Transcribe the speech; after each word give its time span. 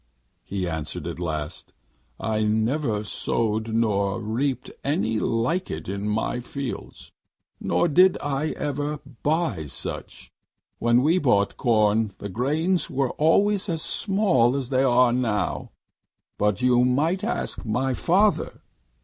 he 0.43 0.67
answered 0.67 1.05
at 1.05 1.19
last, 1.19 1.73
'I 2.19 2.41
never 2.45 3.03
sowed 3.03 3.69
nor 3.71 4.19
reaped 4.19 4.71
any 4.83 5.19
like 5.19 5.69
it 5.69 5.87
in 5.87 6.07
my 6.07 6.39
fields, 6.39 7.11
nor 7.59 7.87
did 7.87 8.17
I 8.19 8.49
ever 8.57 8.97
buy 9.21 9.57
any 9.57 9.67
such. 9.67 10.31
When 10.79 11.03
we 11.03 11.19
bought 11.19 11.55
corn, 11.55 12.13
the 12.17 12.29
grains 12.29 12.89
were 12.89 13.11
always 13.11 13.69
as 13.69 13.83
small 13.83 14.55
as 14.55 14.71
they 14.71 14.81
are 14.83 15.13
now. 15.13 15.69
But 16.39 16.63
you 16.63 16.83
might 16.83 17.23
ask 17.23 17.63
my 17.63 17.93
father. 17.93 18.63